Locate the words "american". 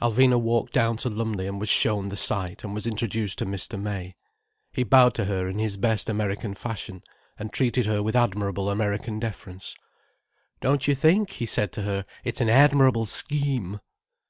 6.08-6.54, 8.70-9.18